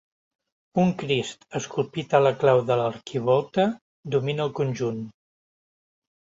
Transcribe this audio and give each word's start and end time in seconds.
Un 0.83 0.87
Crist 1.01 1.43
esculpit 1.59 2.15
a 2.19 2.21
la 2.27 2.31
clau 2.43 2.63
de 2.71 2.77
l'arquivolta 2.79 3.67
domina 4.17 4.49
el 4.51 4.57
conjunt. 4.63 5.05